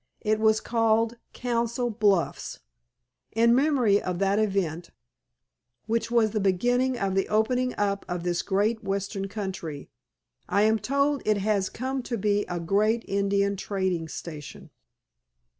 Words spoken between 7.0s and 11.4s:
the opening up of this great western country. I am told it